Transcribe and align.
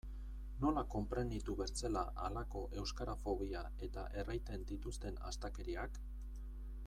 Nola 0.61 0.83
konprenitu 0.93 1.55
bertzela 1.59 2.01
halako 2.27 2.63
euskarafobia 2.83 3.61
eta 3.89 4.07
erraiten 4.23 4.67
dituzten 4.71 5.23
astakeriak? 5.33 6.01